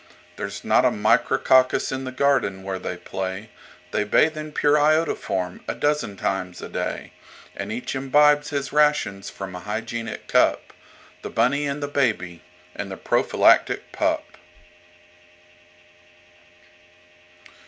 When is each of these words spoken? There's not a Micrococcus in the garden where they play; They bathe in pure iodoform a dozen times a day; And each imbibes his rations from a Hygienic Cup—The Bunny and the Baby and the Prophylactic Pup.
There's 0.35 0.63
not 0.65 0.83
a 0.83 0.89
Micrococcus 0.89 1.91
in 1.91 2.05
the 2.05 2.11
garden 2.11 2.63
where 2.63 2.79
they 2.79 2.97
play; 2.97 3.51
They 3.91 4.03
bathe 4.03 4.35
in 4.35 4.51
pure 4.51 4.73
iodoform 4.75 5.59
a 5.67 5.75
dozen 5.75 6.17
times 6.17 6.59
a 6.59 6.69
day; 6.69 7.13
And 7.55 7.71
each 7.71 7.93
imbibes 7.93 8.49
his 8.49 8.73
rations 8.73 9.29
from 9.29 9.53
a 9.55 9.59
Hygienic 9.59 10.27
Cup—The 10.27 11.29
Bunny 11.29 11.67
and 11.67 11.83
the 11.83 11.87
Baby 11.87 12.41
and 12.75 12.89
the 12.89 12.97
Prophylactic 12.97 13.91
Pup. 13.91 14.25